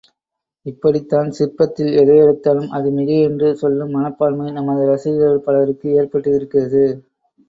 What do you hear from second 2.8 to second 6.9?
மிகை என்று சொல்லும் மனப்பான்மை, நமது ரசிகர்கள் பலருக்கு ஏற்பட்டிருக்கிறது.